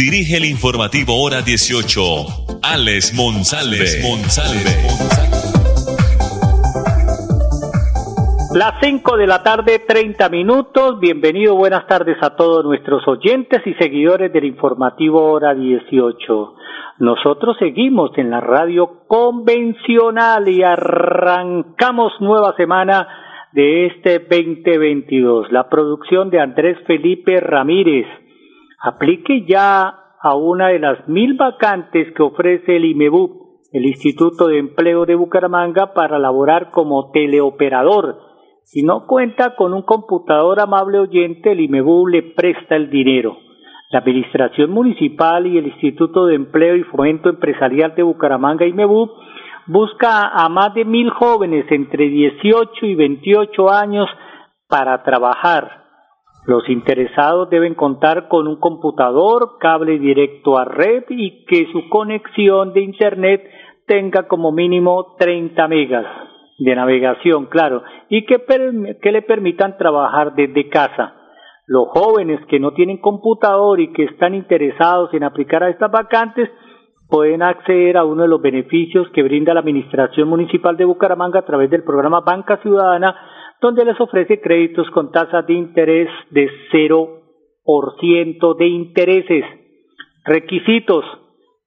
dirige 0.00 0.38
el 0.38 0.46
informativo 0.46 1.22
Hora 1.22 1.42
18, 1.42 2.00
Alex 2.62 3.12
Monsalve. 3.14 3.84
Las 8.54 8.80
5 8.80 9.16
de 9.18 9.26
la 9.26 9.42
tarde, 9.42 9.80
30 9.86 10.30
minutos. 10.30 10.98
Bienvenido, 11.00 11.54
buenas 11.54 11.86
tardes 11.86 12.16
a 12.22 12.34
todos 12.34 12.64
nuestros 12.64 13.06
oyentes 13.06 13.60
y 13.66 13.74
seguidores 13.74 14.32
del 14.32 14.46
informativo 14.46 15.22
Hora 15.32 15.54
18. 15.54 16.54
Nosotros 17.00 17.58
seguimos 17.58 18.16
en 18.16 18.30
la 18.30 18.40
radio 18.40 19.02
convencional 19.06 20.48
y 20.48 20.62
arrancamos 20.62 22.14
nueva 22.20 22.54
semana 22.56 23.06
de 23.52 23.88
este 23.88 24.20
2022. 24.20 25.52
La 25.52 25.68
producción 25.68 26.30
de 26.30 26.40
Andrés 26.40 26.78
Felipe 26.86 27.38
Ramírez 27.38 28.06
aplique 28.80 29.44
ya 29.46 29.94
a 30.22 30.34
una 30.34 30.68
de 30.68 30.78
las 30.78 31.08
mil 31.08 31.34
vacantes 31.34 32.12
que 32.14 32.22
ofrece 32.22 32.76
el 32.76 32.84
IMEBU, 32.84 33.60
el 33.72 33.84
Instituto 33.84 34.48
de 34.48 34.58
Empleo 34.58 35.06
de 35.06 35.14
Bucaramanga, 35.14 35.92
para 35.94 36.18
laborar 36.18 36.70
como 36.70 37.10
teleoperador. 37.10 38.18
Si 38.64 38.82
no 38.82 39.06
cuenta 39.06 39.56
con 39.56 39.74
un 39.74 39.82
computador 39.82 40.60
amable 40.60 40.98
oyente, 40.98 41.52
el 41.52 41.60
IMEBU 41.60 42.06
le 42.08 42.22
presta 42.22 42.76
el 42.76 42.90
dinero. 42.90 43.36
La 43.90 44.00
Administración 44.00 44.70
Municipal 44.70 45.46
y 45.46 45.58
el 45.58 45.66
Instituto 45.66 46.26
de 46.26 46.36
Empleo 46.36 46.76
y 46.76 46.84
Fomento 46.84 47.28
Empresarial 47.28 47.94
de 47.94 48.02
Bucaramanga, 48.02 48.66
IMEBU, 48.66 49.10
busca 49.66 50.28
a 50.28 50.48
más 50.48 50.74
de 50.74 50.84
mil 50.84 51.10
jóvenes 51.10 51.64
entre 51.70 52.08
18 52.08 52.86
y 52.86 52.94
28 52.94 53.70
años 53.70 54.08
para 54.68 55.02
trabajar 55.02 55.79
los 56.50 56.68
interesados 56.68 57.48
deben 57.48 57.76
contar 57.76 58.26
con 58.26 58.48
un 58.48 58.58
computador, 58.58 59.58
cable 59.60 60.00
directo 60.00 60.58
a 60.58 60.64
red 60.64 61.04
y 61.08 61.44
que 61.44 61.68
su 61.70 61.88
conexión 61.88 62.72
de 62.72 62.80
Internet 62.80 63.48
tenga 63.86 64.26
como 64.26 64.50
mínimo 64.50 65.14
30 65.16 65.68
megas 65.68 66.06
de 66.58 66.74
navegación, 66.74 67.46
claro, 67.46 67.84
y 68.08 68.26
que, 68.26 68.42
le 69.12 69.22
permitan 69.22 69.78
trabajar 69.78 70.34
desde 70.34 70.68
casa. 70.68 71.14
Los 71.68 71.86
jóvenes 71.90 72.44
que 72.48 72.58
no 72.58 72.72
tienen 72.72 72.98
computador 72.98 73.78
y 73.78 73.92
que 73.92 74.06
están 74.06 74.34
interesados 74.34 75.14
en 75.14 75.22
aplicar 75.22 75.62
a 75.62 75.70
estas 75.70 75.92
vacantes 75.92 76.50
pueden 77.08 77.44
acceder 77.44 77.96
a 77.96 78.04
uno 78.04 78.22
de 78.22 78.28
los 78.28 78.42
beneficios 78.42 79.06
que 79.14 79.22
brinda 79.22 79.54
la 79.54 79.60
Administración 79.60 80.28
Municipal 80.28 80.76
de 80.76 80.84
Bucaramanga 80.84 81.38
a 81.38 81.46
través 81.46 81.70
del 81.70 81.84
programa 81.84 82.22
Banca 82.22 82.56
Ciudadana 82.56 83.14
donde 83.60 83.84
les 83.84 84.00
ofrece 84.00 84.40
créditos 84.40 84.90
con 84.90 85.12
tasas 85.12 85.46
de 85.46 85.54
interés 85.54 86.08
de 86.30 86.48
0% 86.72 88.56
de 88.56 88.66
intereses. 88.66 89.44
Requisitos. 90.24 91.04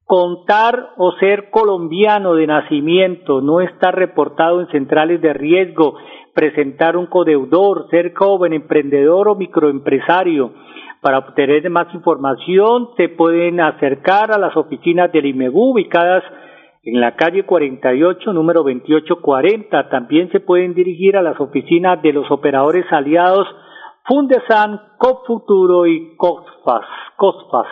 Contar 0.06 0.90
o 0.98 1.14
ser 1.14 1.50
colombiano 1.50 2.36
de 2.36 2.46
nacimiento, 2.46 3.42
no 3.42 3.62
estar 3.62 3.96
reportado 3.96 4.60
en 4.60 4.68
centrales 4.68 5.22
de 5.22 5.34
riesgo, 5.34 5.96
presentar 6.34 6.98
un 6.98 7.06
codeudor, 7.06 7.88
ser 7.90 8.14
joven, 8.14 8.54
emprendedor 8.54 9.30
o 9.30 9.36
microempresario. 9.36 10.52
Para 11.02 11.20
obtener 11.20 11.70
más 11.70 11.94
información, 11.94 12.90
se 12.98 13.10
pueden 13.10 13.60
acercar 13.62 14.32
a 14.32 14.38
las 14.38 14.56
oficinas 14.58 15.12
del 15.12 15.26
IMEBU 15.28 15.72
ubicadas 15.72 16.24
en 16.84 17.00
la 17.00 17.16
calle 17.16 17.44
48, 17.44 18.34
número 18.34 18.64
2840. 18.64 19.90
También 19.90 20.30
se 20.32 20.42
pueden 20.42 20.74
dirigir 20.74 21.18
a 21.18 21.22
las 21.22 21.40
oficinas 21.40 22.02
de 22.02 22.14
los 22.14 22.30
operadores 22.30 22.86
aliados 22.92 23.48
Fundesan, 24.06 24.82
Cofuturo 24.98 25.88
y 25.88 26.18
COSFAS. 26.18 26.86
COSFAS. 27.16 27.68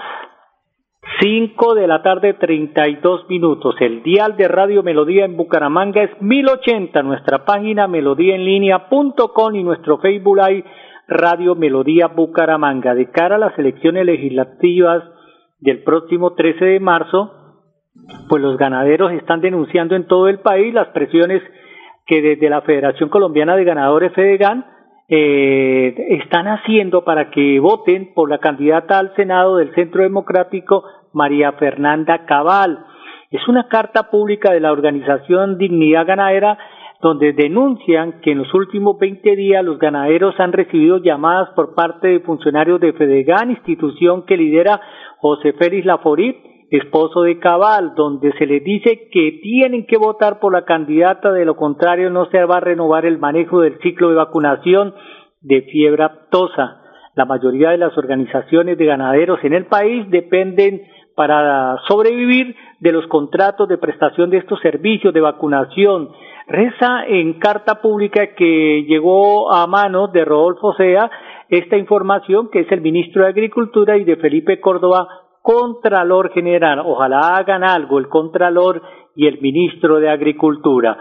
5 1.19 1.75
de 1.75 1.87
la 1.87 2.01
tarde, 2.01 2.35
32 2.35 3.27
minutos. 3.27 3.75
El 3.81 4.01
dial 4.01 4.37
de 4.37 4.47
Radio 4.47 4.81
Melodía 4.81 5.25
en 5.25 5.35
Bucaramanga 5.35 6.03
es 6.03 6.21
1080. 6.21 7.01
Nuestra 7.03 7.43
página 7.43 7.87
melodíaenlínea.com 7.87 9.55
y 9.55 9.63
nuestro 9.63 9.97
Facebook 9.97 10.37
Live 10.37 10.63
Radio 11.09 11.55
Melodía 11.55 12.07
Bucaramanga. 12.07 12.95
De 12.95 13.11
cara 13.11 13.35
a 13.35 13.39
las 13.39 13.59
elecciones 13.59 14.05
legislativas 14.05 15.03
del 15.59 15.83
próximo 15.83 16.33
13 16.33 16.63
de 16.63 16.79
marzo, 16.79 17.40
pues 18.29 18.41
los 18.41 18.57
ganaderos 18.57 19.11
están 19.13 19.41
denunciando 19.41 19.95
en 19.95 20.07
todo 20.07 20.27
el 20.27 20.39
país 20.39 20.73
las 20.73 20.87
presiones 20.89 21.41
que 22.05 22.21
desde 22.21 22.49
la 22.49 22.61
Federación 22.61 23.09
Colombiana 23.09 23.55
de 23.55 23.63
Ganadores 23.63 24.13
FEDEGAN 24.13 24.65
eh, 25.07 25.93
están 26.21 26.47
haciendo 26.47 27.03
para 27.03 27.29
que 27.31 27.59
voten 27.59 28.13
por 28.13 28.29
la 28.29 28.37
candidata 28.37 28.97
al 28.97 29.13
Senado 29.15 29.57
del 29.57 29.73
Centro 29.75 30.03
Democrático, 30.03 30.83
María 31.13 31.51
Fernanda 31.53 32.25
Cabal. 32.25 32.85
Es 33.29 33.47
una 33.47 33.67
carta 33.67 34.09
pública 34.09 34.53
de 34.53 34.61
la 34.61 34.71
organización 34.71 35.57
Dignidad 35.57 36.05
Ganadera 36.05 36.57
donde 37.01 37.33
denuncian 37.33 38.21
que 38.21 38.31
en 38.31 38.37
los 38.37 38.53
últimos 38.53 38.97
20 38.99 39.35
días 39.35 39.65
los 39.65 39.79
ganaderos 39.79 40.39
han 40.39 40.53
recibido 40.53 40.99
llamadas 40.99 41.49
por 41.55 41.73
parte 41.73 42.07
de 42.07 42.19
funcionarios 42.19 42.79
de 42.79 42.93
FEDEGAN, 42.93 43.51
institución 43.51 44.25
que 44.25 44.37
lidera 44.37 44.79
José 45.17 45.53
Félix 45.53 45.85
Laforit, 45.85 46.50
esposo 46.71 47.23
de 47.23 47.37
Cabal, 47.37 47.95
donde 47.95 48.31
se 48.37 48.45
les 48.45 48.63
dice 48.63 49.09
que 49.11 49.39
tienen 49.43 49.85
que 49.85 49.97
votar 49.97 50.39
por 50.39 50.53
la 50.53 50.63
candidata, 50.63 51.31
de 51.31 51.45
lo 51.45 51.57
contrario 51.57 52.09
no 52.09 52.27
se 52.27 52.43
va 52.45 52.57
a 52.57 52.61
renovar 52.61 53.05
el 53.05 53.19
manejo 53.19 53.59
del 53.59 53.77
ciclo 53.79 54.09
de 54.09 54.15
vacunación 54.15 54.95
de 55.41 55.63
fiebre 55.63 56.03
aptosa. 56.03 56.81
La 57.15 57.25
mayoría 57.25 57.71
de 57.71 57.77
las 57.77 57.97
organizaciones 57.97 58.77
de 58.77 58.85
ganaderos 58.85 59.39
en 59.43 59.53
el 59.53 59.65
país 59.65 60.09
dependen 60.09 60.81
para 61.13 61.75
sobrevivir 61.89 62.55
de 62.79 62.93
los 62.93 63.05
contratos 63.07 63.67
de 63.67 63.77
prestación 63.77 64.29
de 64.29 64.37
estos 64.37 64.61
servicios 64.61 65.13
de 65.13 65.19
vacunación. 65.19 66.09
Reza 66.47 67.03
en 67.05 67.33
carta 67.33 67.81
pública 67.81 68.33
que 68.35 68.85
llegó 68.87 69.51
a 69.53 69.67
manos 69.67 70.13
de 70.13 70.23
Rodolfo 70.23 70.73
Sea 70.75 71.11
esta 71.49 71.75
información, 71.75 72.49
que 72.49 72.61
es 72.61 72.71
el 72.71 72.79
ministro 72.79 73.23
de 73.23 73.29
Agricultura, 73.29 73.97
y 73.97 74.05
de 74.05 74.15
Felipe 74.15 74.61
Córdoba, 74.61 75.07
Contralor 75.41 76.31
General. 76.33 76.79
Ojalá 76.85 77.35
hagan 77.35 77.63
algo 77.63 77.99
el 77.99 78.09
Contralor 78.09 78.81
y 79.15 79.27
el 79.27 79.39
Ministro 79.41 79.99
de 79.99 80.09
Agricultura. 80.09 80.97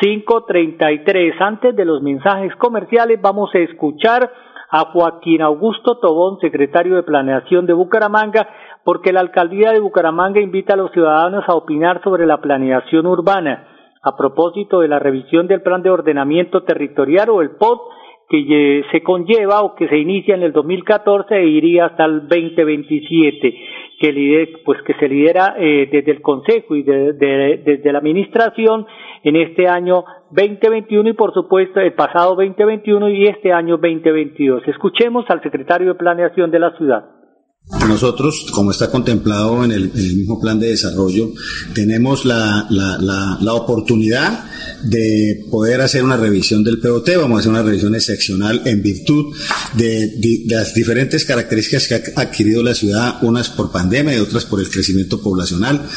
533. 0.00 1.40
Antes 1.40 1.76
de 1.76 1.84
los 1.84 2.02
mensajes 2.02 2.54
comerciales 2.56 3.20
vamos 3.20 3.50
a 3.54 3.58
escuchar 3.58 4.30
a 4.70 4.86
Joaquín 4.86 5.42
Augusto 5.42 5.98
Tobón, 5.98 6.38
secretario 6.40 6.96
de 6.96 7.04
Planeación 7.04 7.66
de 7.66 7.74
Bucaramanga, 7.74 8.48
porque 8.82 9.12
la 9.12 9.20
alcaldía 9.20 9.70
de 9.70 9.80
Bucaramanga 9.80 10.40
invita 10.40 10.74
a 10.74 10.76
los 10.76 10.90
ciudadanos 10.90 11.44
a 11.46 11.54
opinar 11.54 12.02
sobre 12.02 12.26
la 12.26 12.40
planeación 12.40 13.06
urbana 13.06 13.68
a 14.02 14.16
propósito 14.16 14.80
de 14.80 14.88
la 14.88 14.98
revisión 14.98 15.46
del 15.46 15.62
Plan 15.62 15.82
de 15.82 15.90
Ordenamiento 15.90 16.64
Territorial 16.64 17.30
o 17.30 17.40
el 17.40 17.52
POT 17.52 17.80
que 18.28 18.84
se 18.90 19.02
conlleva 19.02 19.62
o 19.62 19.74
que 19.74 19.88
se 19.88 19.98
inicia 19.98 20.34
en 20.34 20.42
el 20.42 20.52
2014 20.52 21.36
e 21.36 21.46
iría 21.46 21.86
hasta 21.86 22.04
el 22.04 22.28
2027 22.28 23.54
que, 24.00 24.60
pues 24.64 24.82
que 24.82 24.94
se 24.94 25.08
lidera 25.08 25.54
eh, 25.58 25.88
desde 25.90 26.12
el 26.12 26.20
Consejo 26.20 26.74
y 26.74 26.82
desde 26.82 27.92
la 27.92 27.98
Administración 27.98 28.86
en 29.22 29.36
este 29.36 29.68
año 29.68 30.04
2021 30.30 31.10
y 31.10 31.12
por 31.12 31.32
supuesto 31.32 31.80
el 31.80 31.92
pasado 31.94 32.34
2021 32.36 33.08
y 33.10 33.26
este 33.26 33.52
año 33.52 33.76
2022. 33.76 34.66
Escuchemos 34.68 35.24
al 35.28 35.42
secretario 35.42 35.88
de 35.88 35.94
Planeación 35.94 36.50
de 36.50 36.58
la 36.58 36.76
ciudad. 36.76 37.23
Nosotros, 37.66 38.46
como 38.50 38.72
está 38.72 38.90
contemplado 38.90 39.64
en 39.64 39.72
el, 39.72 39.90
mismo 39.90 40.38
plan 40.38 40.60
de 40.60 40.68
desarrollo, 40.68 41.32
tenemos 41.74 42.26
la, 42.26 42.66
la, 42.68 43.54
oportunidad 43.54 44.44
de 44.82 45.46
poder 45.50 45.80
hacer 45.80 46.04
una 46.04 46.18
revisión 46.18 46.62
del 46.62 46.78
POT, 46.78 47.16
vamos 47.16 47.36
a 47.36 47.40
hacer 47.40 47.50
una 47.50 47.62
revisión 47.62 47.94
excepcional 47.94 48.60
en 48.66 48.82
virtud 48.82 49.34
de, 49.74 50.12
las 50.46 50.74
diferentes 50.74 51.24
características 51.24 51.88
que 51.88 51.94
ha 51.94 52.20
adquirido 52.20 52.62
la 52.62 52.74
ciudad, 52.74 53.16
unas 53.22 53.48
por 53.48 53.72
pandemia 53.72 54.14
y 54.14 54.20
otras 54.20 54.44
por 54.44 54.60
el 54.60 54.68
crecimiento 54.68 55.22
poblacional. 55.22 55.88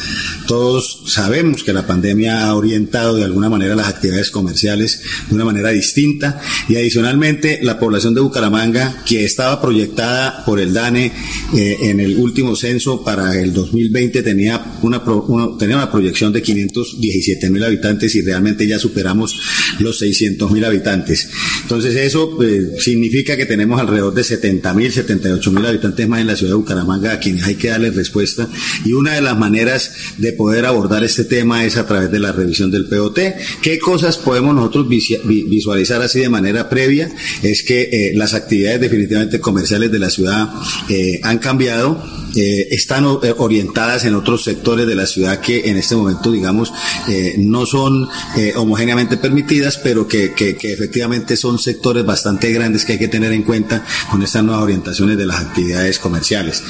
Todos 0.46 1.02
sabemos 1.06 1.64
que 1.64 1.74
la 1.74 1.86
pandemia 1.86 2.46
ha 2.46 2.54
orientado 2.54 3.16
de 3.16 3.24
alguna 3.24 3.50
manera 3.50 3.76
las 3.76 3.88
actividades 3.88 4.30
comerciales 4.30 5.02
de 5.28 5.34
una 5.34 5.44
manera 5.44 5.68
distinta 5.68 6.40
y 6.66 6.76
adicionalmente 6.76 7.60
la 7.62 7.78
población 7.78 8.14
de 8.14 8.22
Bucaramanga, 8.22 9.02
que 9.04 9.26
estaba 9.26 9.60
proyectada 9.60 10.46
por 10.46 10.60
el 10.60 10.72
DANE, 10.72 11.12
eh, 11.58 11.90
en 11.90 11.98
el 11.98 12.16
último 12.18 12.54
censo 12.54 13.02
para 13.02 13.36
el 13.36 13.52
2020 13.52 14.22
tenía 14.22 14.78
una, 14.82 15.02
tenía 15.58 15.74
una 15.74 15.90
proyección 15.90 16.32
de 16.32 16.40
517 16.40 17.50
mil 17.50 17.64
habitantes 17.64 18.14
y 18.14 18.22
realmente 18.22 18.64
ya 18.64 18.78
superamos 18.78 19.40
los 19.80 19.98
600 19.98 20.52
mil 20.52 20.64
habitantes. 20.64 21.28
Entonces 21.62 21.96
eso 21.96 22.40
eh, 22.44 22.76
significa 22.78 23.36
que 23.36 23.44
tenemos 23.44 23.80
alrededor 23.80 24.14
de 24.14 24.22
70 24.22 24.72
mil, 24.74 24.92
78 24.92 25.50
mil 25.50 25.66
habitantes 25.66 26.06
más 26.06 26.20
en 26.20 26.28
la 26.28 26.36
ciudad 26.36 26.52
de 26.52 26.58
Bucaramanga 26.58 27.14
a 27.14 27.18
quienes 27.18 27.42
hay 27.42 27.56
que 27.56 27.70
darles 27.70 27.96
respuesta 27.96 28.48
y 28.84 28.92
una 28.92 29.14
de 29.14 29.20
las 29.20 29.36
maneras 29.36 29.90
de 30.16 30.32
poder 30.34 30.64
abordar 30.64 31.02
este 31.02 31.24
tema 31.24 31.64
es 31.64 31.76
a 31.76 31.88
través 31.88 32.12
de 32.12 32.20
la 32.20 32.30
revisión 32.30 32.70
del 32.70 32.86
POT. 32.86 33.18
¿Qué 33.62 33.80
cosas 33.80 34.16
podemos 34.16 34.54
nosotros 34.54 34.86
visualizar 34.88 36.02
así 36.02 36.20
de 36.20 36.28
manera 36.28 36.68
previa? 36.68 37.10
Es 37.42 37.64
que 37.64 37.88
eh, 37.90 38.12
las 38.14 38.34
actividades 38.34 38.80
definitivamente 38.80 39.40
comerciales 39.40 39.90
de 39.90 39.98
la 39.98 40.10
ciudad 40.10 40.50
han 41.24 41.38
cambiado 41.38 41.47
eh, 42.36 42.68
están 42.70 43.04
eh, 43.04 43.34
orientadas 43.38 44.04
en 44.04 44.14
otros 44.14 44.44
sectores 44.44 44.86
de 44.86 44.94
la 44.94 45.06
ciudad 45.06 45.40
que 45.40 45.70
en 45.70 45.76
este 45.76 45.96
momento, 45.96 46.30
digamos, 46.30 46.72
eh, 47.08 47.36
no 47.38 47.64
son 47.66 48.08
homogéneamente 48.56 49.16
permitidas, 49.16 49.78
pero 49.78 50.06
que, 50.06 50.32
que, 50.32 50.56
que, 50.56 50.72
efectivamente 50.72 51.36
son 51.36 51.58
sectores 51.58 52.04
bastante 52.04 52.52
grandes 52.52 52.84
que 52.84 52.92
hay 52.92 52.98
que 52.98 53.08
tener 53.08 53.32
en 53.32 53.42
cuenta 53.42 53.84
con 54.10 54.22
estas 54.22 54.44
nuevas 54.44 54.62
orientaciones 54.62 55.16
de 55.16 55.26
las 55.26 55.40
actividades 55.40 55.98
comerciales. 55.98 56.62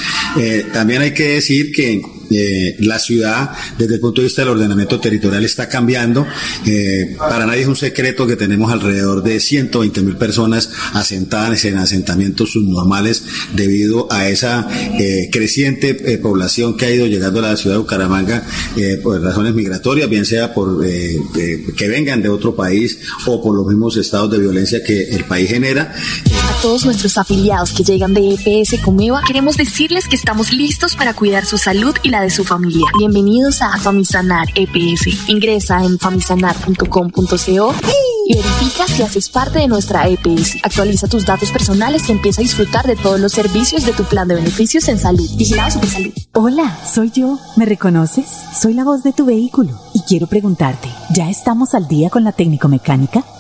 también 0.73 1.03
hay 1.03 1.13
que 1.13 1.35
decir 1.35 1.73
que 1.73 2.03
la 2.81 2.99
ciudad, 2.99 3.51
desde 3.79 3.95
el 3.95 4.01
punto 4.01 4.21
de 4.21 4.27
vista 4.27 4.43
del 4.43 4.51
ordenamiento 4.51 5.01
territorial, 5.01 5.45
está 5.45 5.69
cambiando. 5.69 6.27
para 7.19 7.47
nadie 7.47 7.63
es 7.63 7.69
un 7.69 7.77
secreto 7.77 8.27
que 8.27 8.37
tenemos 8.37 8.71
alrededor 8.73 9.23
de 9.23 9.41
120 9.41 10.03
mil 10.03 10.17
personas 10.17 10.71
asentadas 10.93 11.65
en 11.65 11.79
asentamientos 11.79 12.53
subnormales 12.53 13.23
debido 13.55 14.11
a 14.11 14.29
esa 14.29 14.69
creciente 15.31 15.97
eh, 16.13 16.19
población 16.19 16.77
que 16.77 16.87
ha 16.87 16.91
ido 16.91 17.07
llegando 17.07 17.41
a 17.41 17.43
la 17.43 17.57
ciudad 17.57 17.77
de 17.77 17.81
Bucaramanga 17.81 18.45
eh, 18.77 18.99
por 19.03 19.21
razones 19.21 19.55
migratorias, 19.55 20.09
bien 20.09 20.25
sea 20.25 20.55
por 20.55 20.85
eh, 20.85 21.19
que 21.77 21.89
vengan 21.89 22.23
de 22.23 22.29
otro 22.29 22.55
país 22.55 22.99
o 23.27 23.43
por 23.43 23.57
los 23.57 23.67
mismos 23.67 23.97
estados 23.97 24.31
de 24.31 24.39
violencia 24.39 24.83
que 24.83 25.11
el 25.11 25.25
país 25.25 25.49
genera. 25.49 25.95
A 26.49 26.63
todos 26.63 26.85
nuestros 26.85 27.19
afiliados 27.19 27.73
que 27.73 27.85
llegan 27.85 28.15
de 28.15 28.35
EPS 28.35 28.81
Comeva, 28.83 29.23
queremos 29.27 29.57
decirles 29.57 30.07
que 30.09 30.17
estamos 30.17 30.53
listos 30.53 30.97
para 30.97 31.15
cuidar 31.15 31.47
su 31.47 31.59
salud 31.59 31.95
y 32.03 32.11
la 32.11 32.18
de 32.21 32.31
su 32.31 32.45
familia. 32.45 32.87
Bienvenidos 32.99 33.63
a 33.63 33.77
Famisanar 33.79 34.49
EPS. 34.55 35.29
Ingresa 35.29 35.85
en 35.85 35.99
famisanar.com.co 35.99 37.75
y 38.27 38.35
verifica 38.35 38.87
si 38.87 39.03
haces 39.03 39.29
parte 39.29 39.61
de 39.61 39.69
nuestra 39.69 40.09
EPS. 40.09 40.57
Actualiza 40.63 41.07
tus 41.09 41.25
datos 41.25 41.51
personales 41.51 42.09
y 42.09 42.13
empieza 42.13 42.41
a 42.41 42.45
disfrutar 42.45 42.87
de 42.87 42.97
todos 42.97 43.21
los 43.21 43.33
servicios 43.33 43.87
de 43.87 43.93
tu 43.93 44.05
plan 44.05 44.29
de 44.29 44.35
beneficios 44.35 44.89
en 44.89 44.99
salud. 44.99 45.29
Vigilado 45.37 45.81
Salud. 45.87 46.13
Hola, 46.35 46.79
soy 46.87 47.11
yo. 47.11 47.39
¿Me 47.57 47.65
reconoces? 47.65 48.27
Soy 48.61 48.75
la 48.75 48.85
voz 48.85 49.03
de 49.03 49.13
tu 49.13 49.25
vehículo 49.25 49.79
y 49.95 50.01
quiero 50.03 50.27
preguntarte, 50.27 50.89
¿ya 51.15 51.31
estamos 51.31 51.75
al 51.75 51.89
día 51.89 52.11
con 52.11 52.25
la 52.25 52.33
técnico 52.33 52.69
mecánica? 52.69 53.25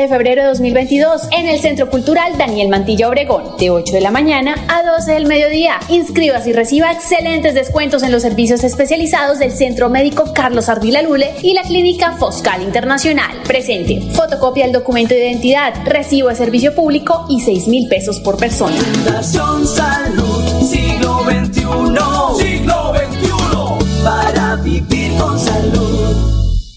de 0.00 0.08
febrero 0.08 0.42
de 0.42 0.48
2022 0.48 1.28
en 1.30 1.46
el 1.46 1.60
Centro 1.60 1.90
Cultural 1.90 2.38
Daniel 2.38 2.68
Mantilla 2.68 3.08
Obregón, 3.08 3.56
de 3.58 3.70
8 3.70 3.92
de 3.92 4.00
la 4.00 4.10
mañana 4.10 4.54
a 4.68 4.82
12 4.82 5.12
del 5.12 5.26
mediodía. 5.26 5.78
Inscríbase 5.88 6.50
y 6.50 6.52
reciba 6.52 6.90
excelentes 6.90 7.54
descuentos 7.54 8.02
en 8.02 8.10
los 8.10 8.22
servicios 8.22 8.64
especializados 8.64 9.38
del 9.38 9.52
Centro 9.52 9.90
Médico 9.90 10.32
Carlos 10.34 10.68
Ardila 10.68 11.02
Lule 11.02 11.34
y 11.42 11.54
la 11.54 11.62
Clínica 11.62 12.12
Foscal 12.12 12.62
Internacional. 12.62 13.30
Presente, 13.46 14.00
fotocopia 14.14 14.64
del 14.64 14.72
documento 14.72 15.14
de 15.14 15.28
identidad, 15.28 15.74
recibo 15.84 16.28
de 16.28 16.36
servicio 16.36 16.74
público 16.74 17.26
y 17.28 17.40
6 17.40 17.68
mil 17.68 17.88
pesos 17.88 18.20
por 18.20 18.36
persona. 18.38 18.76
Fundación 18.76 19.66
Salud 19.66 20.66
Siglo 20.68 21.24
XXI. 21.24 22.42
Siglo 22.42 22.94
XXI. 22.94 24.02
Para 24.02 24.56
vivir 24.56 25.16
con 25.18 25.38
salud. 25.38 26.39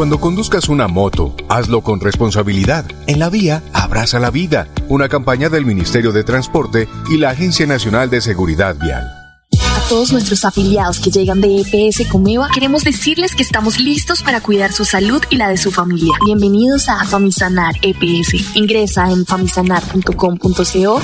Cuando 0.00 0.18
conduzcas 0.18 0.70
una 0.70 0.88
moto, 0.88 1.36
hazlo 1.50 1.82
con 1.82 2.00
responsabilidad. 2.00 2.86
En 3.06 3.18
la 3.18 3.28
vía, 3.28 3.62
abraza 3.74 4.18
la 4.18 4.30
vida. 4.30 4.66
Una 4.88 5.10
campaña 5.10 5.50
del 5.50 5.66
Ministerio 5.66 6.10
de 6.10 6.24
Transporte 6.24 6.88
y 7.10 7.18
la 7.18 7.28
Agencia 7.28 7.66
Nacional 7.66 8.08
de 8.08 8.22
Seguridad 8.22 8.76
Vial. 8.80 9.04
A 9.76 9.88
todos 9.90 10.10
nuestros 10.10 10.46
afiliados 10.46 11.00
que 11.00 11.10
llegan 11.10 11.42
de 11.42 11.60
EPS 11.60 12.08
Comeva, 12.08 12.48
queremos 12.48 12.82
decirles 12.82 13.34
que 13.34 13.42
estamos 13.42 13.78
listos 13.78 14.22
para 14.22 14.40
cuidar 14.40 14.72
su 14.72 14.86
salud 14.86 15.22
y 15.28 15.36
la 15.36 15.50
de 15.50 15.58
su 15.58 15.70
familia. 15.70 16.14
Bienvenidos 16.24 16.88
a 16.88 17.04
Famisanar 17.04 17.74
EPS. 17.82 18.56
Ingresa 18.56 19.10
en 19.10 19.26
famisanar.com.co 19.26 21.02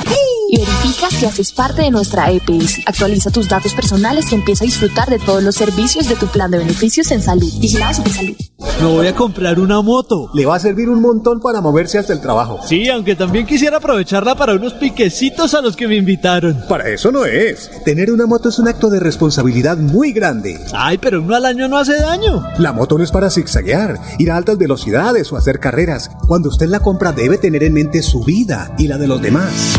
y 0.50 0.58
verifica 0.58 1.10
si 1.10 1.26
haces 1.26 1.52
parte 1.52 1.82
de 1.82 1.90
nuestra 1.90 2.30
EPS. 2.30 2.80
Actualiza 2.86 3.30
tus 3.30 3.48
datos 3.48 3.74
personales 3.74 4.30
y 4.32 4.34
empieza 4.34 4.64
a 4.64 4.66
disfrutar 4.66 5.08
de 5.08 5.18
todos 5.18 5.42
los 5.42 5.54
servicios 5.54 6.08
de 6.08 6.16
tu 6.16 6.26
plan 6.26 6.50
de 6.50 6.58
beneficios 6.58 7.10
en 7.10 7.22
salud. 7.22 7.50
Vigilado 7.60 7.94
Supersalud. 7.94 8.36
Me 8.80 8.86
voy 8.86 9.06
a 9.06 9.14
comprar 9.14 9.58
una 9.58 9.80
moto. 9.80 10.30
Le 10.34 10.46
va 10.46 10.56
a 10.56 10.58
servir 10.58 10.88
un 10.88 11.00
montón 11.00 11.40
para 11.40 11.60
moverse 11.60 11.98
hasta 11.98 12.12
el 12.12 12.20
trabajo. 12.20 12.60
Sí, 12.66 12.88
aunque 12.88 13.16
también 13.16 13.46
quisiera 13.46 13.78
aprovecharla 13.78 14.34
para 14.34 14.54
unos 14.54 14.74
piquecitos 14.74 15.54
a 15.54 15.62
los 15.62 15.76
que 15.76 15.88
me 15.88 15.96
invitaron. 15.96 16.62
Para 16.68 16.88
eso 16.88 17.10
no 17.10 17.24
es. 17.24 17.70
Tener 17.84 18.10
una 18.10 18.26
moto 18.26 18.48
es 18.48 18.58
un 18.58 18.68
acto 18.68 18.88
de 18.90 19.00
responsabilidad 19.00 19.76
muy 19.76 20.12
grande. 20.12 20.58
Ay, 20.74 20.98
pero 20.98 21.22
uno 21.22 21.34
al 21.34 21.46
año 21.46 21.68
no 21.68 21.78
hace 21.78 21.96
daño. 21.96 22.44
La 22.58 22.72
moto 22.72 22.98
no 22.98 23.04
es 23.04 23.10
para 23.10 23.30
zigzaguear, 23.30 23.98
ir 24.18 24.30
a 24.30 24.36
altas 24.36 24.58
velocidades 24.58 25.32
o 25.32 25.36
hacer 25.36 25.58
carreras. 25.58 26.10
Cuando 26.26 26.48
usted 26.48 26.68
la 26.68 26.80
compra 26.80 27.12
debe 27.12 27.38
tener 27.38 27.62
en 27.62 27.74
mente 27.74 28.02
su 28.02 28.24
vida 28.24 28.74
y 28.78 28.88
la 28.88 28.98
de 28.98 29.06
los 29.06 29.20
demás. 29.20 29.78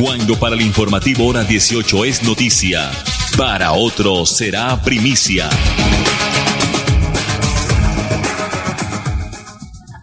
Cuando 0.00 0.34
para 0.38 0.54
el 0.54 0.62
informativo 0.62 1.26
hora 1.26 1.42
18 1.42 2.04
es 2.04 2.22
noticia, 2.22 2.86
para 3.36 3.72
otros 3.72 4.30
será 4.30 4.78
primicia. 4.84 5.50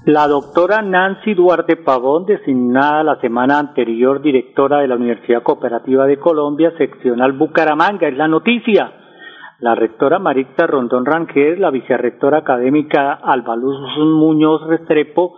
La 0.04 0.28
doctora 0.28 0.82
Nancy 0.82 1.34
Duarte 1.34 1.78
Pavón, 1.78 2.26
designada 2.26 3.04
la 3.04 3.22
semana 3.22 3.58
anterior 3.58 4.22
directora 4.22 4.80
de 4.80 4.90
la 4.90 4.98
Universidad 4.98 5.44
Cooperativa 5.44 6.06
de 6.06 6.20
Colombia, 6.20 6.74
seccional 6.78 7.32
Bucaramanga, 7.32 8.10
es 8.10 8.18
la 8.18 8.28
noticia. 8.28 8.92
La 9.60 9.76
rectora 9.76 10.20
Marita 10.20 10.68
Rondón 10.68 11.06
Rangel, 11.06 11.62
la 11.62 11.72
vicerrectora 11.72 12.40
académica 12.40 13.14
Albaluz 13.14 13.78
Muñoz 13.98 14.68
Restrepo 14.68 15.38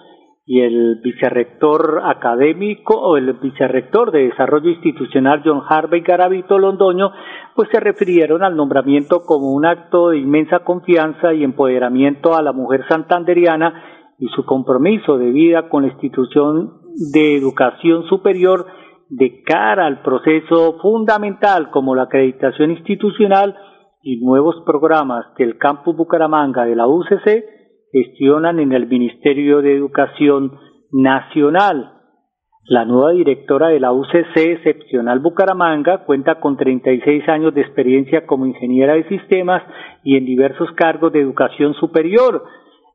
y 0.49 0.61
el 0.61 1.01
vicerrector 1.03 2.03
académico 2.05 2.97
o 2.97 3.17
el 3.17 3.33
vicerrector 3.33 4.11
de 4.11 4.29
Desarrollo 4.29 4.69
Institucional 4.69 5.41
John 5.43 5.61
Harvey 5.67 5.99
Garavito 5.99 6.57
Londoño, 6.57 7.11
pues 7.53 7.67
se 7.69 7.81
refirieron 7.81 8.41
al 8.43 8.55
nombramiento 8.55 9.25
como 9.25 9.51
un 9.51 9.65
acto 9.65 10.11
de 10.11 10.19
inmensa 10.19 10.59
confianza 10.59 11.33
y 11.33 11.43
empoderamiento 11.43 12.33
a 12.33 12.41
la 12.41 12.53
mujer 12.53 12.85
santanderiana 12.87 13.83
y 14.19 14.29
su 14.29 14.45
compromiso 14.45 15.17
de 15.17 15.31
vida 15.31 15.67
con 15.67 15.83
la 15.83 15.89
institución 15.89 16.79
de 17.11 17.35
educación 17.35 18.05
superior 18.07 18.67
de 19.09 19.43
cara 19.43 19.85
al 19.85 20.01
proceso 20.01 20.79
fundamental 20.81 21.71
como 21.71 21.93
la 21.93 22.03
acreditación 22.03 22.71
institucional 22.71 23.53
y 24.01 24.23
nuevos 24.23 24.55
programas 24.65 25.25
que 25.35 25.43
el 25.43 25.57
campus 25.57 25.97
Bucaramanga 25.97 26.63
de 26.63 26.75
la 26.77 26.87
UCC 26.87 27.56
gestionan 28.03 28.59
en 28.59 28.73
el 28.73 28.87
Ministerio 28.87 29.61
de 29.61 29.75
Educación 29.75 30.57
Nacional. 30.91 31.93
La 32.65 32.83
nueva 32.83 33.11
directora 33.11 33.69
de 33.69 33.79
la 33.79 33.93
UCC 33.93 34.35
Excepcional 34.35 35.19
Bucaramanga 35.19 36.03
cuenta 36.05 36.39
con 36.41 36.57
36 36.57 37.27
años 37.29 37.53
de 37.53 37.61
experiencia 37.61 38.25
como 38.25 38.45
ingeniera 38.45 38.93
de 38.93 39.07
sistemas 39.07 39.63
y 40.03 40.17
en 40.17 40.25
diversos 40.25 40.69
cargos 40.73 41.13
de 41.13 41.21
educación 41.21 41.73
superior. 41.75 42.43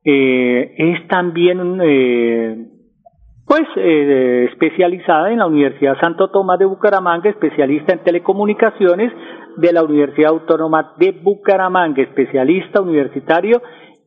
Eh, 0.04 0.74
es 0.76 1.08
también 1.08 1.80
eh, 1.82 2.66
pues 3.46 3.62
eh, 3.76 4.48
especializada 4.50 5.32
en 5.32 5.38
la 5.38 5.46
Universidad 5.46 5.98
Santo 6.00 6.28
Tomás 6.30 6.58
de 6.58 6.66
Bucaramanga, 6.66 7.30
especialista 7.30 7.94
en 7.94 8.04
telecomunicaciones 8.04 9.12
de 9.56 9.72
la 9.72 9.82
Universidad 9.82 10.32
Autónoma 10.32 10.94
de 10.98 11.12
Bucaramanga, 11.12 12.02
especialista 12.02 12.80
universitario 12.80 13.62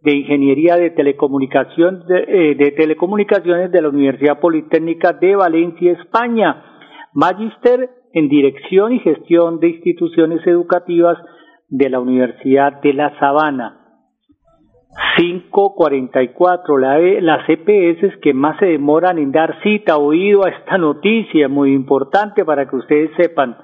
de 0.05 0.15
Ingeniería 0.15 0.75
de 0.77 0.91
Telecomunicación 0.91 2.03
eh, 2.09 2.55
de 2.57 2.71
Telecomunicaciones 2.71 3.71
de 3.71 3.81
la 3.81 3.89
Universidad 3.89 4.39
Politécnica 4.39 5.13
de 5.13 5.35
Valencia, 5.35 5.93
España. 5.93 6.63
Magíster 7.13 7.89
en 8.13 8.29
Dirección 8.29 8.93
y 8.93 8.99
Gestión 8.99 9.59
de 9.59 9.69
Instituciones 9.69 10.45
Educativas 10.45 11.17
de 11.69 11.89
la 11.89 11.99
Universidad 11.99 12.81
de 12.81 12.93
La 12.93 13.17
Sabana. 13.19 13.81
544, 15.17 16.77
la, 16.77 16.99
E- 16.99 17.21
las 17.21 17.49
EPS 17.49 18.17
que 18.21 18.33
más 18.33 18.57
se 18.59 18.65
demoran 18.67 19.17
en 19.17 19.31
dar 19.31 19.61
cita, 19.61 19.97
oído 19.97 20.45
a 20.45 20.49
esta 20.49 20.77
noticia, 20.77 21.49
muy 21.49 21.73
importante 21.73 22.45
para 22.45 22.67
que 22.67 22.75
ustedes 22.75 23.11
sepan. 23.17 23.57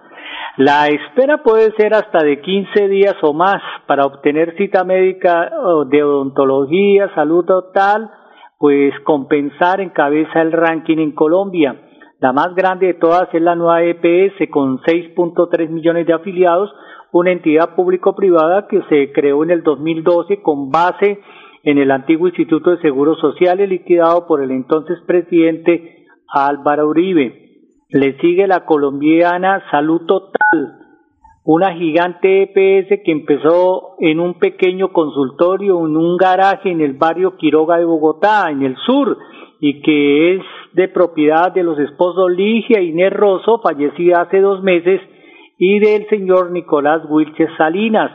La 0.58 0.88
espera 0.88 1.44
puede 1.44 1.72
ser 1.78 1.94
hasta 1.94 2.24
de 2.24 2.42
15 2.42 2.90
días 2.90 3.16
o 3.22 3.34
más 3.34 3.62
para 3.88 4.06
obtener 4.06 4.58
cita 4.58 4.84
médica 4.84 5.50
de 5.90 6.04
odontología, 6.04 7.10
salud 7.16 7.46
total, 7.46 8.12
pues 8.60 8.94
compensar 9.06 9.80
encabeza 9.80 10.42
el 10.42 10.52
ranking 10.52 10.98
en 10.98 11.14
Colombia. 11.14 11.82
La 12.20 12.34
más 12.34 12.54
grande 12.54 12.88
de 12.88 12.94
todas 12.96 13.34
es 13.34 13.42
la 13.42 13.56
nueva 13.56 13.82
EPS 13.82 14.50
con 14.52 14.80
6.3 14.80 15.70
millones 15.70 16.06
de 16.06 16.14
afiliados, 16.14 16.70
una 17.14 17.32
entidad 17.32 17.74
público-privada 17.74 18.68
que 18.68 18.82
se 18.90 19.14
creó 19.14 19.44
en 19.44 19.52
el 19.52 19.64
2012 19.64 20.42
con 20.42 20.70
base 20.70 21.22
en 21.64 21.78
el 21.78 21.92
antiguo 21.92 22.28
Instituto 22.28 22.72
de 22.72 22.82
Seguros 22.82 23.20
Sociales 23.20 23.70
liquidado 23.70 24.28
por 24.28 24.44
el 24.44 24.52
entonces 24.52 25.00
presidente 25.08 26.08
Álvaro 26.28 26.90
Uribe. 26.90 27.51
Le 27.92 28.18
sigue 28.20 28.48
la 28.48 28.64
colombiana 28.64 29.66
Salud 29.70 30.06
Total, 30.06 30.78
una 31.44 31.74
gigante 31.74 32.44
EPS 32.44 33.02
que 33.04 33.12
empezó 33.12 33.96
en 34.00 34.22
un 34.22 34.40
pequeño 34.40 34.94
consultorio, 34.94 35.86
en 35.86 35.98
un 35.98 36.16
garaje 36.16 36.72
en 36.72 36.80
el 36.80 36.94
barrio 36.94 37.36
Quiroga 37.36 37.80
de 37.80 37.84
Bogotá, 37.84 38.50
en 38.50 38.64
el 38.64 38.78
sur, 38.78 39.18
y 39.60 39.82
que 39.82 40.36
es 40.36 40.42
de 40.72 40.88
propiedad 40.88 41.52
de 41.52 41.64
los 41.64 41.78
esposos 41.80 42.32
Ligia 42.32 42.80
y 42.80 42.92
Inés 42.92 43.12
Rosso, 43.12 43.60
fallecida 43.62 44.22
hace 44.22 44.40
dos 44.40 44.64
meses, 44.64 45.02
y 45.58 45.80
del 45.80 46.08
señor 46.08 46.52
Nicolás 46.52 47.02
Wilches 47.10 47.50
Salinas. 47.58 48.10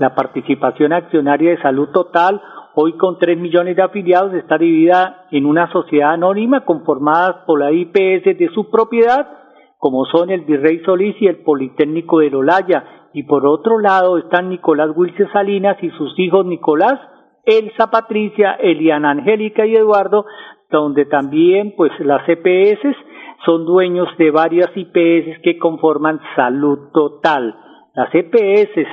La 0.00 0.16
participación 0.16 0.92
accionaria 0.92 1.50
de 1.50 1.62
Salud 1.62 1.90
Total 1.90 2.42
hoy 2.74 2.96
con 2.96 3.18
3 3.18 3.38
millones 3.38 3.76
de 3.76 3.82
afiliados, 3.82 4.34
está 4.34 4.58
dividida 4.58 5.26
en 5.30 5.46
una 5.46 5.70
sociedad 5.72 6.12
anónima 6.12 6.64
conformada 6.64 7.44
por 7.46 7.60
la 7.60 7.72
IPS 7.72 8.38
de 8.38 8.50
su 8.54 8.70
propiedad, 8.70 9.28
como 9.78 10.04
son 10.06 10.30
el 10.30 10.42
Virrey 10.42 10.80
Solís 10.84 11.16
y 11.20 11.26
el 11.26 11.42
Politécnico 11.42 12.20
de 12.20 12.30
Lolaya, 12.30 13.10
y 13.12 13.24
por 13.24 13.46
otro 13.46 13.78
lado 13.78 14.16
están 14.16 14.48
Nicolás 14.48 14.90
Wilce 14.94 15.28
Salinas 15.32 15.76
y 15.82 15.90
sus 15.90 16.18
hijos 16.18 16.46
Nicolás, 16.46 16.98
Elsa 17.44 17.90
Patricia, 17.90 18.52
Eliana 18.52 19.10
Angélica 19.10 19.66
y 19.66 19.74
Eduardo, 19.74 20.24
donde 20.70 21.04
también 21.04 21.74
pues 21.76 21.92
las 22.00 22.26
EPS 22.26 22.96
son 23.44 23.66
dueños 23.66 24.08
de 24.16 24.30
varias 24.30 24.70
IPS 24.74 25.42
que 25.42 25.58
conforman 25.58 26.20
Salud 26.36 26.90
Total. 26.94 27.54
Las 27.94 28.14
EPS 28.14 28.86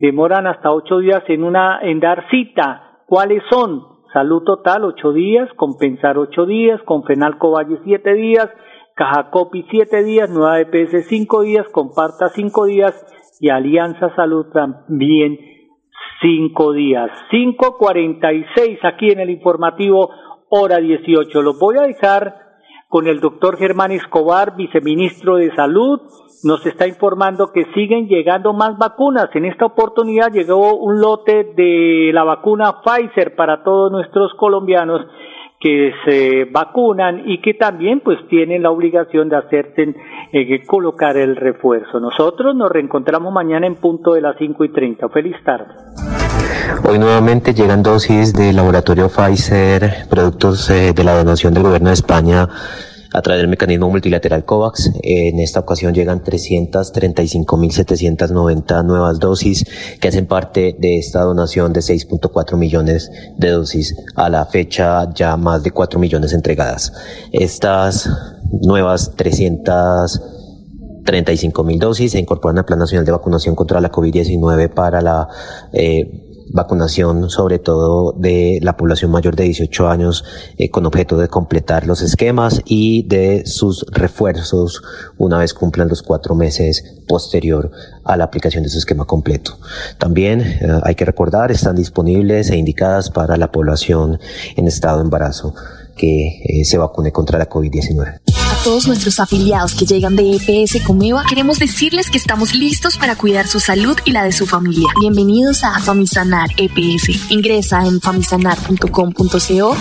demoran 0.00 0.46
hasta 0.46 0.72
ocho 0.72 0.98
días 0.98 1.22
en 1.28 1.44
una 1.44 1.78
en 1.80 2.00
dar 2.00 2.28
cita 2.28 2.91
¿Cuáles 3.12 3.42
son? 3.50 3.82
Salud 4.14 4.42
Total, 4.42 4.86
ocho 4.86 5.12
días, 5.12 5.46
Compensar 5.56 6.16
ocho 6.16 6.46
días, 6.46 6.80
Confenalco 6.86 7.50
Valle 7.50 7.78
siete 7.84 8.14
días, 8.14 8.48
Cajacopi 8.94 9.66
siete 9.70 10.02
días, 10.02 10.30
Nueva 10.30 10.60
EPS 10.60 11.08
cinco 11.08 11.42
días, 11.42 11.66
Comparta 11.72 12.30
cinco 12.30 12.64
días 12.64 12.94
y 13.38 13.50
Alianza 13.50 14.16
Salud 14.16 14.46
también 14.54 15.38
cinco 16.22 16.72
días. 16.72 17.10
Cinco 17.30 17.76
cuarenta 17.76 18.32
y 18.32 18.46
seis 18.54 18.78
aquí 18.82 19.10
en 19.10 19.20
el 19.20 19.28
informativo 19.28 20.08
hora 20.48 20.78
dieciocho. 20.78 21.42
Los 21.42 21.58
voy 21.58 21.76
a 21.76 21.82
dejar 21.82 22.34
con 22.92 23.06
el 23.06 23.20
doctor 23.20 23.56
Germán 23.56 23.90
Escobar, 23.90 24.54
viceministro 24.54 25.36
de 25.36 25.50
Salud. 25.54 26.02
Nos 26.44 26.66
está 26.66 26.86
informando 26.86 27.50
que 27.50 27.64
siguen 27.72 28.06
llegando 28.06 28.52
más 28.52 28.76
vacunas. 28.76 29.30
En 29.32 29.46
esta 29.46 29.64
oportunidad 29.64 30.30
llegó 30.30 30.76
un 30.76 31.00
lote 31.00 31.54
de 31.56 32.10
la 32.12 32.22
vacuna 32.22 32.82
Pfizer 32.84 33.34
para 33.34 33.64
todos 33.64 33.90
nuestros 33.90 34.34
colombianos 34.34 35.06
que 35.58 35.94
se 36.04 36.44
vacunan 36.52 37.22
y 37.30 37.40
que 37.40 37.54
también 37.54 38.00
pues 38.00 38.18
tienen 38.28 38.62
la 38.62 38.70
obligación 38.70 39.30
de 39.30 39.36
hacerse 39.36 39.94
eh, 40.34 40.62
colocar 40.66 41.16
el 41.16 41.36
refuerzo. 41.36 41.98
Nosotros 41.98 42.54
nos 42.54 42.70
reencontramos 42.70 43.32
mañana 43.32 43.66
en 43.66 43.76
punto 43.76 44.12
de 44.12 44.20
las 44.20 44.36
cinco 44.36 44.66
y 44.66 44.68
treinta. 44.68 45.08
Feliz 45.08 45.36
tarde. 45.42 46.21
Hoy 46.84 46.98
nuevamente 46.98 47.54
llegan 47.54 47.82
dosis 47.82 48.32
del 48.32 48.56
laboratorio 48.56 49.08
Pfizer, 49.08 50.06
productos 50.08 50.68
eh, 50.70 50.92
de 50.92 51.04
la 51.04 51.14
donación 51.14 51.54
del 51.54 51.62
gobierno 51.62 51.88
de 51.88 51.94
España 51.94 52.48
a 53.12 53.22
través 53.22 53.42
del 53.42 53.48
mecanismo 53.48 53.88
multilateral 53.90 54.44
COVAX. 54.44 54.90
En 55.02 55.38
esta 55.38 55.60
ocasión 55.60 55.94
llegan 55.94 56.24
335.790 56.24 58.84
nuevas 58.84 59.20
dosis 59.20 59.64
que 60.00 60.08
hacen 60.08 60.26
parte 60.26 60.74
de 60.78 60.98
esta 60.98 61.22
donación 61.22 61.72
de 61.72 61.80
6.4 61.80 62.56
millones 62.56 63.12
de 63.36 63.50
dosis. 63.50 63.94
A 64.16 64.28
la 64.28 64.44
fecha 64.46 65.08
ya 65.14 65.36
más 65.36 65.62
de 65.62 65.70
4 65.70 66.00
millones 66.00 66.32
entregadas. 66.32 66.92
Estas 67.32 68.10
nuevas 68.50 69.12
335 69.16 71.64
mil 71.64 71.78
dosis 71.78 72.12
se 72.12 72.18
incorporan 72.18 72.56
al 72.58 72.64
Plan 72.64 72.78
Nacional 72.78 73.04
de 73.04 73.12
Vacunación 73.12 73.54
contra 73.54 73.78
la 73.80 73.90
COVID-19 73.90 74.72
para 74.72 75.02
la 75.02 75.28
eh, 75.72 76.31
vacunación 76.50 77.30
sobre 77.30 77.58
todo 77.58 78.12
de 78.12 78.58
la 78.62 78.76
población 78.76 79.10
mayor 79.10 79.36
de 79.36 79.44
18 79.44 79.88
años 79.88 80.24
eh, 80.58 80.70
con 80.70 80.86
objeto 80.86 81.16
de 81.16 81.28
completar 81.28 81.86
los 81.86 82.02
esquemas 82.02 82.62
y 82.64 83.06
de 83.08 83.46
sus 83.46 83.86
refuerzos 83.90 84.82
una 85.18 85.38
vez 85.38 85.54
cumplan 85.54 85.88
los 85.88 86.02
cuatro 86.02 86.34
meses 86.34 87.02
posterior 87.08 87.70
a 88.04 88.16
la 88.16 88.24
aplicación 88.24 88.62
de 88.62 88.70
su 88.70 88.78
esquema 88.78 89.04
completo. 89.04 89.58
También 89.98 90.40
eh, 90.40 90.80
hay 90.82 90.94
que 90.94 91.04
recordar, 91.04 91.52
están 91.52 91.76
disponibles 91.76 92.50
e 92.50 92.56
indicadas 92.56 93.10
para 93.10 93.36
la 93.36 93.50
población 93.50 94.18
en 94.56 94.66
estado 94.66 94.98
de 94.98 95.04
embarazo 95.04 95.54
que 95.96 96.42
eh, 96.44 96.64
se 96.64 96.78
vacune 96.78 97.12
contra 97.12 97.38
la 97.38 97.48
COVID-19 97.48 98.20
todos 98.64 98.86
nuestros 98.86 99.18
afiliados 99.18 99.74
que 99.74 99.86
llegan 99.86 100.14
de 100.14 100.36
EPS 100.36 100.82
Comeva, 100.84 101.24
queremos 101.28 101.58
decirles 101.58 102.10
que 102.10 102.18
estamos 102.18 102.54
listos 102.54 102.96
para 102.96 103.16
cuidar 103.16 103.48
su 103.48 103.58
salud 103.58 103.96
y 104.04 104.12
la 104.12 104.22
de 104.22 104.30
su 104.30 104.46
familia. 104.46 104.88
Bienvenidos 105.00 105.64
a 105.64 105.80
Famisanar 105.80 106.50
EPS. 106.56 107.32
Ingresa 107.32 107.84
en 107.84 108.00
famisanar.com.co 108.00 109.76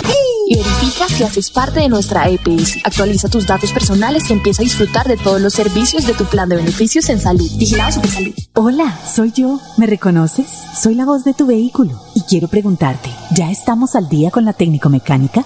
y 0.48 0.56
verifica 0.56 1.08
si 1.08 1.24
haces 1.24 1.52
parte 1.52 1.82
de 1.82 1.90
nuestra 1.90 2.28
EPS. 2.28 2.80
Actualiza 2.84 3.30
tus 3.30 3.46
datos 3.46 3.72
personales 3.72 4.30
y 4.30 4.34
empieza 4.34 4.64
a 4.64 4.66
disfrutar 4.66 5.08
de 5.08 5.18
todos 5.18 5.40
los 5.40 5.54
servicios 5.54 6.08
de 6.08 6.14
tu 6.14 6.26
plan 6.26 6.50
de 6.50 6.56
beneficios 6.56 7.08
en 7.10 7.20
salud. 7.20 7.50
Vigilado 7.58 8.02
Salud. 8.08 8.34
Hola, 8.56 9.00
soy 9.08 9.32
yo. 9.32 9.60
¿Me 9.78 9.86
reconoces? 9.86 10.48
Soy 10.82 10.96
la 10.96 11.06
voz 11.06 11.24
de 11.24 11.34
tu 11.34 11.46
vehículo 11.46 12.02
y 12.16 12.22
quiero 12.22 12.48
preguntarte, 12.48 13.12
¿ya 13.36 13.52
estamos 13.52 13.96
al 13.96 14.10
día 14.10 14.32
con 14.32 14.44
la 14.44 14.54
técnico 14.54 14.90
mecánica? 14.90 15.46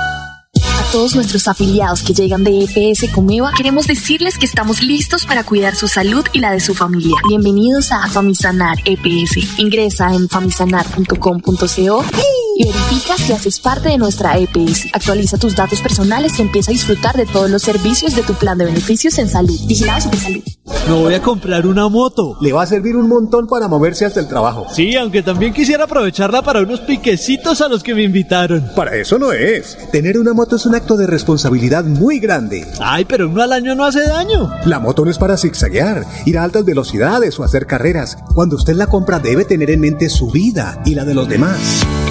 todos 0.91 1.15
nuestros 1.15 1.47
afiliados 1.47 2.03
que 2.03 2.13
llegan 2.13 2.43
de 2.43 2.65
EPS 2.65 3.09
Comeva, 3.11 3.53
queremos 3.55 3.87
decirles 3.87 4.37
que 4.37 4.45
estamos 4.45 4.83
listos 4.83 5.25
para 5.25 5.43
cuidar 5.43 5.75
su 5.75 5.87
salud 5.87 6.25
y 6.33 6.39
la 6.39 6.51
de 6.51 6.59
su 6.59 6.75
familia. 6.75 7.15
Bienvenidos 7.29 7.91
a 7.91 8.07
Famisanar 8.09 8.77
EPS. 8.83 9.57
Ingresa 9.57 10.13
en 10.13 10.27
famisanar.com.co 10.27 12.03
y 12.55 12.65
verifica 12.65 13.17
si 13.17 13.33
haces 13.33 13.59
parte 13.59 13.89
de 13.89 13.97
nuestra 13.97 14.37
EPS. 14.37 14.87
Actualiza 14.93 15.37
tus 15.37 15.55
datos 15.55 15.81
personales 15.81 16.39
y 16.39 16.41
empieza 16.41 16.71
a 16.71 16.73
disfrutar 16.73 17.15
de 17.15 17.25
todos 17.25 17.49
los 17.49 17.61
servicios 17.61 18.15
de 18.15 18.23
tu 18.23 18.33
plan 18.33 18.57
de 18.57 18.65
beneficios 18.65 19.17
en 19.19 19.29
salud. 19.29 19.59
Vigilado 19.67 20.09
de 20.09 20.17
salud. 20.17 20.43
Me 20.87 20.93
voy 20.93 21.13
a 21.13 21.21
comprar 21.21 21.67
una 21.67 21.87
moto. 21.89 22.37
Le 22.41 22.53
va 22.53 22.63
a 22.63 22.65
servir 22.65 22.95
un 22.95 23.07
montón 23.07 23.47
para 23.47 23.67
moverse 23.67 24.05
hasta 24.05 24.19
el 24.19 24.27
trabajo. 24.27 24.67
Sí, 24.73 24.95
aunque 24.95 25.21
también 25.23 25.53
quisiera 25.53 25.85
aprovecharla 25.85 26.41
para 26.41 26.61
unos 26.61 26.81
piquecitos 26.81 27.61
a 27.61 27.67
los 27.67 27.83
que 27.83 27.93
me 27.93 28.03
invitaron. 28.03 28.71
Para 28.75 28.95
eso 28.95 29.19
no 29.19 29.31
es. 29.31 29.77
Tener 29.91 30.17
una 30.17 30.33
moto 30.33 30.55
es 30.55 30.65
un 30.65 30.75
acto 30.75 30.97
de 30.97 31.07
responsabilidad 31.07 31.83
muy 31.83 32.19
grande. 32.19 32.67
Ay, 32.79 33.05
pero 33.05 33.29
uno 33.29 33.41
al 33.41 33.53
año 33.53 33.75
no 33.75 33.85
hace 33.85 34.01
daño. 34.01 34.49
La 34.65 34.79
moto 34.79 35.05
no 35.05 35.11
es 35.11 35.17
para 35.17 35.37
zigzaguear, 35.37 36.05
ir 36.25 36.37
a 36.37 36.43
altas 36.43 36.65
velocidades 36.65 37.39
o 37.39 37.43
hacer 37.43 37.67
carreras. 37.67 38.17
Cuando 38.33 38.55
usted 38.55 38.73
la 38.73 38.87
compra 38.87 39.19
debe 39.19 39.45
tener 39.45 39.69
en 39.69 39.81
mente 39.81 40.09
su 40.09 40.31
vida 40.31 40.81
y 40.85 40.95
la 40.95 41.05
de 41.05 41.13
los 41.13 41.27
demás. 41.27 41.85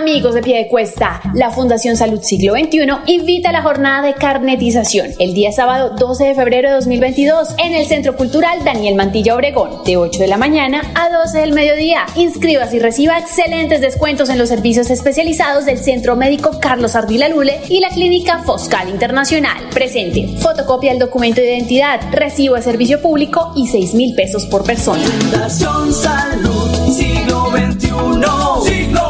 Amigos 0.00 0.32
de 0.32 0.40
pie 0.40 0.56
de 0.56 0.68
cuesta, 0.68 1.20
la 1.34 1.50
Fundación 1.50 1.94
Salud 1.94 2.22
Siglo 2.22 2.54
XXI 2.54 3.12
invita 3.12 3.50
a 3.50 3.52
la 3.52 3.60
jornada 3.60 4.00
de 4.00 4.14
carnetización 4.14 5.08
el 5.18 5.34
día 5.34 5.52
sábado 5.52 5.90
12 5.90 6.24
de 6.24 6.34
febrero 6.34 6.70
de 6.70 6.76
2022 6.76 7.50
en 7.58 7.74
el 7.74 7.84
Centro 7.84 8.16
Cultural 8.16 8.64
Daniel 8.64 8.94
Mantilla 8.94 9.34
Obregón, 9.34 9.84
de 9.84 9.98
8 9.98 10.20
de 10.20 10.26
la 10.26 10.38
mañana 10.38 10.80
a 10.94 11.10
12 11.10 11.40
del 11.40 11.52
mediodía. 11.52 12.06
Inscríbase 12.16 12.76
y 12.76 12.78
reciba 12.78 13.18
excelentes 13.18 13.82
descuentos 13.82 14.30
en 14.30 14.38
los 14.38 14.48
servicios 14.48 14.88
especializados 14.88 15.66
del 15.66 15.76
Centro 15.76 16.16
Médico 16.16 16.60
Carlos 16.62 16.96
Ardila 16.96 17.28
Lule 17.28 17.60
y 17.68 17.80
la 17.80 17.90
Clínica 17.90 18.38
Foscal 18.38 18.88
Internacional. 18.88 19.68
Presente, 19.74 20.38
fotocopia 20.38 20.92
del 20.92 21.00
documento 21.00 21.42
de 21.42 21.58
identidad, 21.58 22.00
recibo 22.10 22.54
de 22.54 22.62
servicio 22.62 23.02
público 23.02 23.52
y 23.54 23.66
6 23.66 23.92
mil 23.92 24.14
pesos 24.14 24.46
por 24.46 24.64
persona. 24.64 25.02
Fundación 25.02 25.92
Salud 25.92 26.90
Siglo 26.90 27.50
XXI. 27.50 27.90
Siglo 28.64 29.09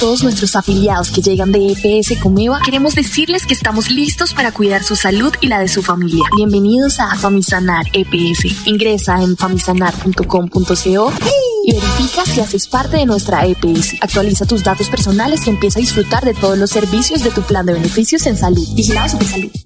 Todos 0.00 0.22
nuestros 0.22 0.54
afiliados 0.56 1.10
que 1.10 1.22
llegan 1.22 1.52
de 1.52 1.72
EPS 1.72 2.20
Comeva, 2.20 2.60
queremos 2.62 2.94
decirles 2.94 3.46
que 3.46 3.54
estamos 3.54 3.90
listos 3.90 4.34
para 4.34 4.52
cuidar 4.52 4.82
su 4.82 4.94
salud 4.94 5.32
y 5.40 5.46
la 5.46 5.58
de 5.58 5.68
su 5.68 5.82
familia. 5.82 6.22
Bienvenidos 6.36 7.00
a 7.00 7.16
Famisanar 7.16 7.86
EPS. 7.94 8.66
Ingresa 8.66 9.22
en 9.22 9.38
famisanar.com.co 9.38 11.12
y 11.64 11.72
verifica 11.72 12.26
si 12.26 12.40
haces 12.40 12.68
parte 12.68 12.98
de 12.98 13.06
nuestra 13.06 13.46
EPS. 13.46 13.94
Actualiza 14.02 14.44
tus 14.44 14.62
datos 14.62 14.90
personales 14.90 15.46
y 15.46 15.50
empieza 15.50 15.78
a 15.78 15.80
disfrutar 15.80 16.26
de 16.26 16.34
todos 16.34 16.58
los 16.58 16.68
servicios 16.68 17.24
de 17.24 17.30
tu 17.30 17.40
plan 17.40 17.64
de 17.64 17.72
beneficios 17.72 18.26
en 18.26 18.36
salud. 18.36 18.68
Vigilado 18.74 19.18
Salud. 19.24 19.65